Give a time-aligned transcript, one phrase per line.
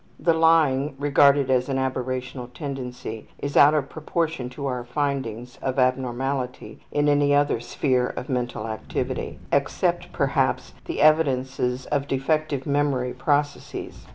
[0.19, 5.77] The lying, regarded as an aberrational tendency, is out of proportion to our findings of
[5.77, 13.13] abnormality in any other sphere of mental activity, except perhaps the evidences of defective memory
[13.13, 14.07] processes.